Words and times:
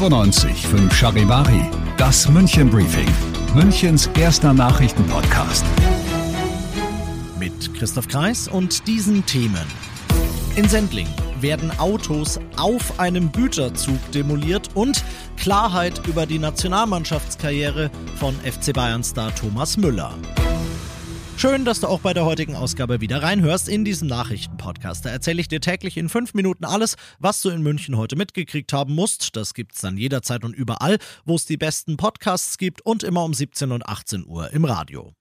95 0.00 0.66
5 0.66 0.94
Charivari, 0.94 1.60
das 1.98 2.26
München 2.26 2.70
Briefing, 2.70 3.06
Münchens 3.54 4.08
erster 4.18 4.54
Nachrichtenpodcast. 4.54 5.62
Mit 7.38 7.74
Christoph 7.74 8.08
Kreis 8.08 8.48
und 8.48 8.86
diesen 8.86 9.26
Themen. 9.26 9.66
In 10.56 10.66
Sendling 10.66 11.06
werden 11.42 11.70
Autos 11.78 12.40
auf 12.56 12.98
einem 12.98 13.30
Güterzug 13.30 13.98
demoliert 14.12 14.70
und 14.72 15.04
Klarheit 15.36 16.00
über 16.06 16.24
die 16.24 16.38
Nationalmannschaftskarriere 16.38 17.90
von 18.18 18.34
FC 18.36 18.72
Bayern-Star 18.72 19.34
Thomas 19.34 19.76
Müller. 19.76 20.14
Schön, 21.40 21.64
dass 21.64 21.80
du 21.80 21.86
auch 21.86 22.00
bei 22.00 22.12
der 22.12 22.26
heutigen 22.26 22.54
Ausgabe 22.54 23.00
wieder 23.00 23.22
reinhörst 23.22 23.66
in 23.66 23.82
diesem 23.82 24.08
Nachrichtenpodcast. 24.08 25.06
Da 25.06 25.08
erzähle 25.08 25.40
ich 25.40 25.48
dir 25.48 25.62
täglich 25.62 25.96
in 25.96 26.10
fünf 26.10 26.34
Minuten 26.34 26.66
alles, 26.66 26.96
was 27.18 27.40
du 27.40 27.48
in 27.48 27.62
München 27.62 27.96
heute 27.96 28.14
mitgekriegt 28.14 28.74
haben 28.74 28.94
musst. 28.94 29.36
Das 29.36 29.54
gibt's 29.54 29.80
dann 29.80 29.96
jederzeit 29.96 30.44
und 30.44 30.54
überall, 30.54 30.98
wo 31.24 31.36
es 31.36 31.46
die 31.46 31.56
besten 31.56 31.96
Podcasts 31.96 32.58
gibt 32.58 32.82
und 32.82 33.04
immer 33.04 33.24
um 33.24 33.32
17 33.32 33.72
und 33.72 33.86
18 33.86 34.26
Uhr 34.26 34.50
im 34.50 34.66
Radio. 34.66 35.14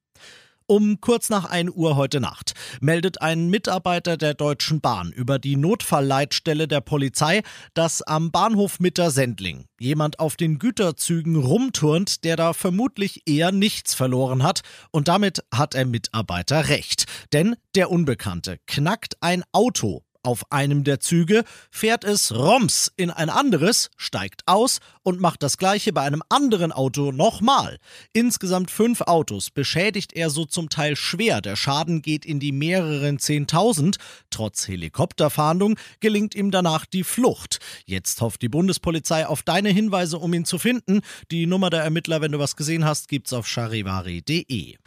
Um 0.72 1.02
kurz 1.02 1.30
nach 1.30 1.46
1 1.46 1.72
Uhr 1.72 1.96
heute 1.96 2.20
Nacht 2.20 2.54
meldet 2.80 3.24
ein 3.24 3.50
Mitarbeiter 3.50 4.18
der 4.18 4.36
Deutschen 4.36 4.82
Bahn 4.82 5.12
über 5.12 5.40
die 5.40 5.56
Notfallleitstelle 5.56 6.68
der 6.68 6.80
Polizei, 6.80 7.42
dass 7.74 8.04
am 8.04 8.30
Bahnhof 8.30 8.80
Mitter-Sendling 8.80 9.66
jemand 9.80 10.20
auf 10.20 10.36
den 10.36 10.60
Güterzügen 10.60 11.38
rumturnt, 11.38 12.24
der 12.24 12.36
da 12.36 12.54
vermutlich 12.54 13.24
eher 13.28 13.52
nichts 13.52 13.96
verloren 13.96 14.44
hat. 14.44 14.62
Und 14.92 15.08
damit 15.08 15.44
hat 15.52 15.74
der 15.74 15.88
Mitarbeiter 15.88 16.68
recht. 16.68 17.06
Denn 17.34 17.56
der 17.74 17.90
Unbekannte 17.90 18.60
knackt 18.68 19.18
ein 19.22 19.44
Auto 19.52 20.04
auf 20.24 20.52
einem 20.52 20.84
der 20.84 21.00
Züge, 21.00 21.44
fährt 21.72 22.04
es 22.04 22.34
roms 22.36 22.92
in 22.96 23.10
ein 23.10 23.30
anderes, 23.30 23.90
steigt 23.98 24.42
aus 24.46 24.80
und 25.04 25.20
macht 25.20 25.44
das 25.44 25.58
gleiche 25.58 25.94
bei 25.94 26.02
einem 26.02 26.24
anderen 26.30 26.72
Auto 26.72 27.12
nochmal. 27.12 27.78
Insgesamt 28.14 28.72
fünf 28.72 29.02
Autos 29.02 29.50
beschädigt 29.50 30.14
er 30.14 30.30
so 30.30 30.46
zum 30.46 30.70
Teil 30.70 30.96
schwer. 30.96 31.42
Der 31.42 31.56
Schaden 31.56 32.02
geht 32.02 32.26
in 32.26 32.40
die 32.40 32.52
mehreren 32.52 33.20
Zehntausend. 33.20 33.98
Trotz 34.30 34.68
Helikopterfahndung 34.68 35.78
gelingt 36.00 36.36
ihm 36.36 36.52
danach 36.52 36.86
die 36.86 37.04
Flucht. 37.04 37.60
Jetzt 37.86 38.22
hofft 38.22 38.42
die 38.42 38.50
Bundespolizei 38.50 39.26
auf 39.28 39.44
deine 39.44 39.70
Hinweise, 39.70 40.18
um 40.18 40.34
ihn 40.34 40.46
zu 40.46 40.60
finden. 40.60 41.02
Die 41.32 41.46
Nummer 41.46 41.70
der 41.70 41.84
Ermittler, 41.84 42.22
wenn 42.22 42.32
du 42.32 42.40
was 42.40 42.56
gesehen 42.56 42.86
hast, 42.86 43.08
gibt's 43.08 43.34
auf 43.34 43.48
charivari.de. 43.48 44.78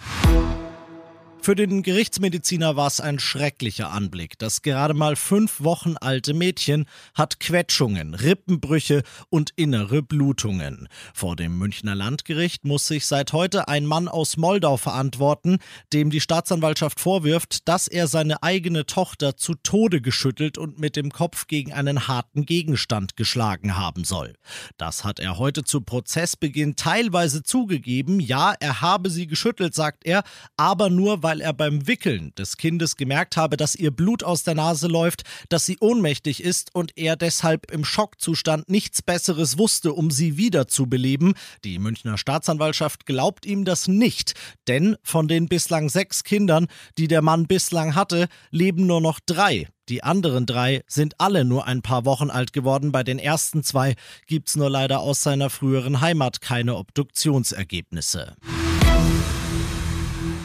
Für 1.44 1.56
den 1.56 1.82
Gerichtsmediziner 1.82 2.76
war 2.76 2.86
es 2.86 3.00
ein 3.00 3.18
schrecklicher 3.18 3.90
Anblick. 3.90 4.38
Das 4.38 4.62
gerade 4.62 4.94
mal 4.94 5.16
fünf 5.16 5.60
Wochen 5.60 5.96
alte 5.96 6.34
Mädchen 6.34 6.86
hat 7.14 7.40
Quetschungen, 7.40 8.14
Rippenbrüche 8.14 9.02
und 9.28 9.50
innere 9.56 10.02
Blutungen. 10.02 10.88
Vor 11.12 11.34
dem 11.34 11.58
Münchner 11.58 11.96
Landgericht 11.96 12.64
muss 12.64 12.86
sich 12.86 13.06
seit 13.06 13.32
heute 13.32 13.66
ein 13.66 13.86
Mann 13.86 14.06
aus 14.06 14.36
Moldau 14.36 14.76
verantworten, 14.76 15.58
dem 15.92 16.10
die 16.10 16.20
Staatsanwaltschaft 16.20 17.00
vorwirft, 17.00 17.66
dass 17.66 17.88
er 17.88 18.06
seine 18.06 18.44
eigene 18.44 18.86
Tochter 18.86 19.36
zu 19.36 19.56
Tode 19.56 20.00
geschüttelt 20.00 20.58
und 20.58 20.78
mit 20.78 20.94
dem 20.94 21.10
Kopf 21.10 21.48
gegen 21.48 21.72
einen 21.72 22.06
harten 22.06 22.46
Gegenstand 22.46 23.16
geschlagen 23.16 23.76
haben 23.76 24.04
soll. 24.04 24.34
Das 24.76 25.02
hat 25.02 25.18
er 25.18 25.38
heute 25.38 25.64
zu 25.64 25.80
Prozessbeginn 25.80 26.76
teilweise 26.76 27.42
zugegeben. 27.42 28.20
Ja, 28.20 28.54
er 28.60 28.80
habe 28.80 29.10
sie 29.10 29.26
geschüttelt, 29.26 29.74
sagt 29.74 30.06
er, 30.06 30.22
aber 30.56 30.88
nur 30.88 31.24
weil 31.24 31.31
weil 31.32 31.40
er 31.40 31.54
beim 31.54 31.86
Wickeln 31.86 32.34
des 32.36 32.58
Kindes 32.58 32.96
gemerkt 32.96 33.38
habe, 33.38 33.56
dass 33.56 33.74
ihr 33.74 33.90
Blut 33.90 34.22
aus 34.22 34.42
der 34.42 34.54
Nase 34.54 34.86
läuft, 34.86 35.22
dass 35.48 35.64
sie 35.64 35.78
ohnmächtig 35.80 36.44
ist 36.44 36.74
und 36.74 36.98
er 36.98 37.16
deshalb 37.16 37.70
im 37.70 37.86
Schockzustand 37.86 38.68
nichts 38.68 39.00
Besseres 39.00 39.56
wusste, 39.56 39.94
um 39.94 40.10
sie 40.10 40.36
wiederzubeleben. 40.36 41.32
Die 41.64 41.78
Münchner 41.78 42.18
Staatsanwaltschaft 42.18 43.06
glaubt 43.06 43.46
ihm 43.46 43.64
das 43.64 43.88
nicht, 43.88 44.34
denn 44.68 44.96
von 45.02 45.26
den 45.26 45.48
bislang 45.48 45.88
sechs 45.88 46.22
Kindern, 46.22 46.66
die 46.98 47.08
der 47.08 47.22
Mann 47.22 47.46
bislang 47.46 47.94
hatte, 47.94 48.28
leben 48.50 48.84
nur 48.86 49.00
noch 49.00 49.18
drei. 49.24 49.68
Die 49.88 50.02
anderen 50.02 50.44
drei 50.44 50.82
sind 50.86 51.14
alle 51.16 51.46
nur 51.46 51.66
ein 51.66 51.80
paar 51.80 52.04
Wochen 52.04 52.28
alt 52.28 52.52
geworden. 52.52 52.92
Bei 52.92 53.04
den 53.04 53.18
ersten 53.18 53.62
zwei 53.62 53.94
gibt's 54.26 54.54
nur 54.54 54.68
leider 54.68 55.00
aus 55.00 55.22
seiner 55.22 55.48
früheren 55.48 56.02
Heimat 56.02 56.42
keine 56.42 56.76
Obduktionsergebnisse. 56.76 58.36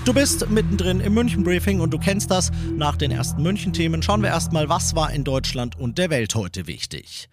Du 0.08 0.14
bist 0.14 0.50
mittendrin 0.50 1.02
im 1.02 1.16
München 1.16 1.44
Briefing 1.44 1.82
und 1.82 1.94
du 1.94 1.98
kennst 1.98 2.32
das. 2.32 2.50
Nach 2.78 2.96
den 2.96 3.12
ersten 3.12 3.44
München-Themen 3.44 4.02
schauen 4.02 4.22
wir 4.22 4.30
erstmal, 4.30 4.70
was 4.70 4.96
war 4.96 5.12
in 5.12 5.26
Deutschland 5.26 5.78
und 5.78 5.98
der 5.98 6.10
Welt 6.10 6.34
heute 6.34 6.66
wichtig. 6.66 7.28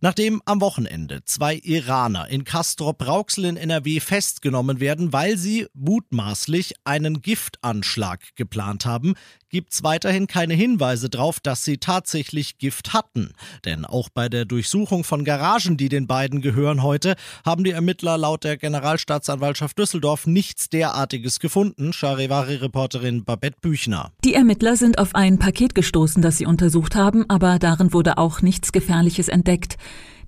Nachdem 0.00 0.40
am 0.44 0.60
Wochenende 0.60 1.24
zwei 1.24 1.56
Iraner 1.56 2.28
in 2.28 2.44
Castrop-Rauxel 2.44 3.44
in 3.46 3.56
NRW 3.56 3.98
festgenommen 3.98 4.78
werden, 4.78 5.12
weil 5.12 5.36
sie 5.36 5.66
mutmaßlich 5.74 6.74
einen 6.84 7.22
Giftanschlag 7.22 8.20
geplant 8.36 8.86
haben, 8.86 9.14
gibt's 9.52 9.84
weiterhin 9.84 10.26
keine 10.26 10.54
Hinweise 10.54 11.08
darauf, 11.10 11.38
dass 11.38 11.64
sie 11.64 11.76
tatsächlich 11.76 12.58
Gift 12.58 12.92
hatten. 12.92 13.32
Denn 13.64 13.84
auch 13.84 14.08
bei 14.08 14.28
der 14.28 14.46
Durchsuchung 14.46 15.04
von 15.04 15.24
Garagen, 15.24 15.76
die 15.76 15.88
den 15.88 16.06
beiden 16.06 16.40
gehören 16.40 16.82
heute, 16.82 17.14
haben 17.44 17.62
die 17.62 17.70
Ermittler 17.70 18.18
laut 18.18 18.44
der 18.44 18.56
Generalstaatsanwaltschaft 18.56 19.78
Düsseldorf 19.78 20.26
nichts 20.26 20.70
derartiges 20.70 21.38
gefunden. 21.38 21.92
Charivari-Reporterin 21.92 23.24
Babette 23.24 23.58
Büchner. 23.60 24.10
Die 24.24 24.34
Ermittler 24.34 24.76
sind 24.76 24.98
auf 24.98 25.14
ein 25.14 25.38
Paket 25.38 25.74
gestoßen, 25.74 26.22
das 26.22 26.38
sie 26.38 26.46
untersucht 26.46 26.96
haben, 26.96 27.28
aber 27.28 27.58
darin 27.58 27.92
wurde 27.92 28.16
auch 28.16 28.40
nichts 28.40 28.72
Gefährliches 28.72 29.28
entdeckt. 29.28 29.76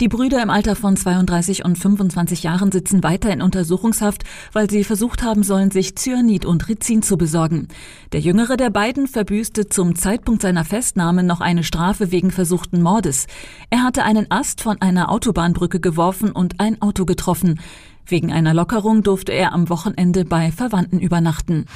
Die 0.01 0.09
Brüder 0.09 0.43
im 0.43 0.51
Alter 0.51 0.75
von 0.75 0.97
32 0.97 1.65
und 1.65 1.79
25 1.79 2.43
Jahren 2.43 2.73
sitzen 2.73 3.05
weiter 3.05 3.33
in 3.33 3.43
Untersuchungshaft, 3.43 4.25
weil 4.53 4.69
sie 4.69 4.83
versucht 4.83 5.23
haben 5.23 5.43
sollen, 5.45 5.71
sich 5.71 5.97
Cyanid 5.97 6.45
und 6.45 6.69
Rizin 6.69 7.03
zu 7.03 7.17
besorgen. 7.17 7.69
Der 8.13 8.21
jüngere 8.21 8.57
der 8.57 8.71
beiden 8.71 9.07
verbüßte 9.07 9.69
zum 9.69 9.95
Zeitpunkt 9.95 10.43
seiner 10.43 10.65
Festnahme 10.65 11.23
noch 11.23 11.41
eine 11.41 11.63
Strafe 11.63 12.11
wegen 12.11 12.33
versuchten 12.33 12.83
Mordes. 12.83 13.27
Er 13.71 13.85
hatte 13.85 14.03
einen 14.03 14.31
Ast 14.31 14.61
von 14.61 14.81
einer 14.83 15.11
Autobahnbrücke 15.13 15.79
geworfen 15.79 16.33
und 16.33 16.61
ein 16.61 16.83
Auto 16.83 17.05
getroffen. 17.05 17.61
Wegen 18.07 18.33
einer 18.33 18.53
Lockerung 18.53 19.03
durfte 19.03 19.33
er 19.33 19.53
am 19.53 19.69
Wochenende 19.69 20.25
bei 20.25 20.51
Verwandten 20.51 20.99
übernachten. 20.99 21.67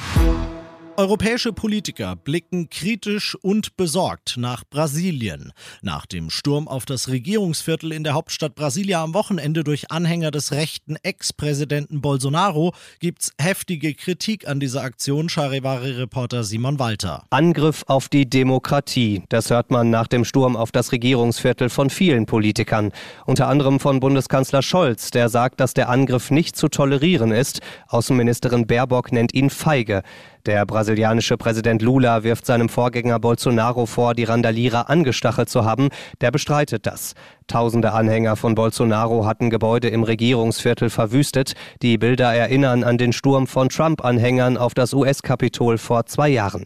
Europäische 0.98 1.52
Politiker 1.52 2.16
blicken 2.16 2.70
kritisch 2.70 3.36
und 3.36 3.76
besorgt 3.76 4.34
nach 4.36 4.64
Brasilien. 4.68 5.52
Nach 5.80 6.06
dem 6.06 6.28
Sturm 6.28 6.66
auf 6.66 6.86
das 6.86 7.06
Regierungsviertel 7.06 7.92
in 7.92 8.02
der 8.02 8.14
Hauptstadt 8.14 8.56
Brasilia 8.56 9.00
am 9.04 9.14
Wochenende 9.14 9.62
durch 9.62 9.92
Anhänger 9.92 10.32
des 10.32 10.50
rechten 10.50 10.96
Ex-Präsidenten 10.96 12.00
Bolsonaro 12.00 12.74
gibt's 12.98 13.32
heftige 13.40 13.94
Kritik 13.94 14.48
an 14.48 14.58
dieser 14.58 14.82
Aktion, 14.82 15.28
Charivari-Reporter 15.28 16.42
Simon 16.42 16.80
Walter. 16.80 17.22
Angriff 17.30 17.84
auf 17.86 18.08
die 18.08 18.28
Demokratie, 18.28 19.22
das 19.28 19.50
hört 19.50 19.70
man 19.70 19.90
nach 19.90 20.08
dem 20.08 20.24
Sturm 20.24 20.56
auf 20.56 20.72
das 20.72 20.90
Regierungsviertel 20.90 21.68
von 21.68 21.90
vielen 21.90 22.26
Politikern. 22.26 22.90
Unter 23.24 23.46
anderem 23.46 23.78
von 23.78 24.00
Bundeskanzler 24.00 24.62
Scholz, 24.62 25.12
der 25.12 25.28
sagt, 25.28 25.60
dass 25.60 25.74
der 25.74 25.90
Angriff 25.90 26.32
nicht 26.32 26.56
zu 26.56 26.66
tolerieren 26.66 27.30
ist. 27.30 27.60
Außenministerin 27.86 28.66
Baerbock 28.66 29.12
nennt 29.12 29.32
ihn 29.32 29.48
feige. 29.48 30.02
Der 30.48 30.64
brasilianische 30.64 31.36
Präsident 31.36 31.82
Lula 31.82 32.22
wirft 32.22 32.46
seinem 32.46 32.70
Vorgänger 32.70 33.20
Bolsonaro 33.20 33.84
vor, 33.84 34.14
die 34.14 34.24
Randalierer 34.24 34.88
angestachelt 34.88 35.50
zu 35.50 35.66
haben. 35.66 35.90
Der 36.22 36.30
bestreitet 36.30 36.86
das. 36.86 37.12
Tausende 37.48 37.92
Anhänger 37.92 38.34
von 38.34 38.54
Bolsonaro 38.54 39.26
hatten 39.26 39.50
Gebäude 39.50 39.90
im 39.90 40.04
Regierungsviertel 40.04 40.88
verwüstet. 40.88 41.52
Die 41.82 41.98
Bilder 41.98 42.34
erinnern 42.34 42.82
an 42.82 42.96
den 42.96 43.12
Sturm 43.12 43.46
von 43.46 43.68
Trump-Anhängern 43.68 44.56
auf 44.56 44.72
das 44.72 44.94
US-Kapitol 44.94 45.76
vor 45.76 46.06
zwei 46.06 46.30
Jahren. 46.30 46.64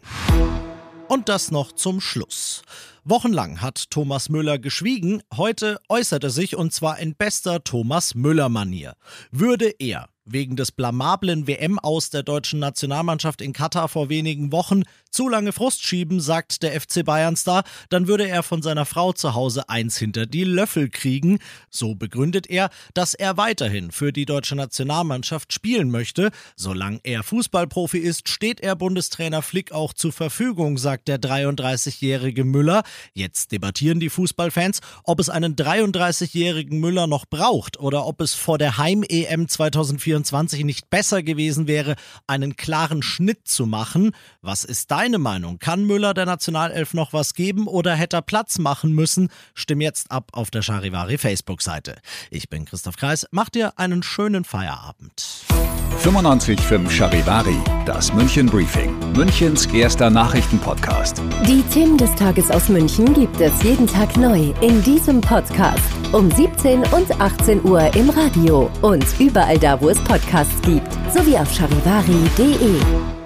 Und 1.08 1.29
das 1.29 1.50
noch 1.50 1.73
zum 1.73 2.00
Schluss. 2.00 2.62
Wochenlang 3.02 3.62
hat 3.62 3.90
Thomas 3.90 4.29
Müller 4.29 4.61
geschwiegen, 4.61 5.25
heute 5.37 5.81
äußert 5.88 6.23
er 6.23 6.31
sich 6.31 6.55
und 6.55 6.73
zwar 6.73 7.00
in 7.00 7.17
bester 7.17 7.64
Thomas 7.64 8.14
Müller-Manier. 8.14 8.93
Würde 9.32 9.73
er 9.81 10.06
wegen 10.32 10.56
des 10.56 10.73
blamablen 10.73 11.46
WM 11.46 11.79
aus 11.79 12.11
der 12.11 12.23
deutschen 12.23 12.58
Nationalmannschaft 12.58 13.40
in 13.40 13.52
Katar 13.52 13.88
vor 13.88 14.08
wenigen 14.08 14.52
Wochen 14.52 14.82
zu 15.11 15.29
lange 15.29 15.52
Frust 15.52 15.87
schieben, 15.87 16.20
sagt 16.20 16.62
der 16.62 16.81
FC 16.81 17.05
Bayern-Star, 17.05 17.64
dann 17.90 18.06
würde 18.06 18.26
er 18.26 18.43
von 18.43 18.62
seiner 18.62 18.87
Frau 18.87 19.12
zu 19.12 19.34
Hause 19.34 19.69
eins 19.69 19.99
hinter 19.99 20.25
die 20.25 20.44
Löffel 20.44 20.88
kriegen. 20.88 21.38
So 21.69 21.94
begründet 21.94 22.49
er, 22.49 22.70
dass 22.94 23.12
er 23.12 23.37
weiterhin 23.37 23.90
für 23.90 24.12
die 24.12 24.25
deutsche 24.25 24.56
Nationalmannschaft 24.56 25.52
spielen 25.52 25.90
möchte. 25.90 26.31
Solange 26.56 27.00
er 27.02 27.23
Fußballprofi 27.23 27.99
ist, 27.99 28.31
steht 28.31 28.61
er 28.61 28.75
Bundestrainer 28.75 29.43
Flick 29.43 29.73
auch 29.73 29.93
zur 29.93 30.12
Verfügung, 30.12 30.79
sagt 30.79 31.08
der 31.08 31.20
33-jährige 31.20 32.44
Müller. 32.44 32.82
Jetzt 33.12 33.52
debattieren 33.52 34.00
die 34.00 34.08
Fußballfans, 34.08 34.81
ob 35.05 35.20
es 35.20 35.29
einen 35.29 35.56
33-jährigen 35.56 36.81
Müller 36.81 37.06
noch 37.06 37.26
braucht 37.26 37.79
oder 37.79 38.06
ob 38.06 38.23
es 38.23 38.32
vor 38.32 38.56
der 38.56 38.79
Heim-EM 38.79 39.46
2024 39.46 40.22
nicht 40.31 40.91
besser 40.91 41.23
gewesen 41.23 41.67
wäre, 41.67 41.97
einen 42.27 42.57
klaren 42.57 43.03
Schnitt 43.03 43.49
zu 43.49 43.67
machen. 43.67 44.13
Was 44.41 44.65
ist 44.65 44.91
deine 44.91 45.19
Meinung? 45.19 45.59
Kann 45.59 45.85
Müller 45.85 46.15
der 46.15 46.27
Nationalelf 46.27 46.95
noch 46.95 47.13
was 47.13 47.35
geben 47.35 47.67
oder 47.67 47.95
hätte 47.95 48.17
er 48.17 48.23
Platz 48.23 48.59
machen 48.59 48.93
müssen? 48.93 49.29
Stimm 49.55 49.81
jetzt 49.81 50.11
ab 50.11 50.31
auf 50.33 50.51
der 50.51 50.63
Charivari 50.63 51.19
Facebook-Seite. 51.19 51.97
Ich 52.31 52.49
bin 52.49 52.65
Christoph 52.65 52.97
Kreis. 52.97 53.27
Mach 53.31 53.49
dir 53.49 53.79
einen 53.79 54.03
schönen 54.03 54.45
Feierabend. 54.45 55.45
95.5 56.03 56.91
Charivari, 56.91 57.57
das 57.87 58.13
München 58.13 58.47
Briefing, 58.47 58.93
Münchens 59.13 59.67
erster 59.67 60.11
Nachrichtenpodcast. 60.11 61.23
Die 61.47 61.63
Themen 61.73 61.97
des 61.97 62.13
Tages 62.17 62.51
aus 62.51 62.69
München 62.69 63.15
gibt 63.15 63.41
es 63.41 63.63
jeden 63.63 63.87
Tag 63.87 64.17
neu 64.17 64.53
in 64.61 64.83
diesem 64.83 65.21
Podcast. 65.21 65.79
Um 66.11 66.29
17 66.29 66.81
und 66.81 67.21
18 67.21 67.65
Uhr 67.65 67.95
im 67.95 68.11
Radio 68.11 68.69
und 68.81 69.05
überall 69.21 69.59
da, 69.59 69.81
wo 69.81 69.91
es 69.91 70.02
Podcasts 70.05 70.61
gibt. 70.63 70.93
Sowie 71.13 71.39
auf 71.39 71.51
charivari.de. 71.53 73.22